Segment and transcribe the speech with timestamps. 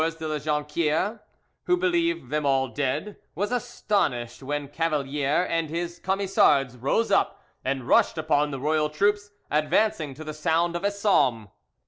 [0.17, 1.19] de La Jonquiere,
[1.65, 7.87] who believed them all dead, was astonished when Cavalier and his Camisards rose up and
[7.87, 11.51] rushed upon the royal troops, advancing to the sound of a psalm.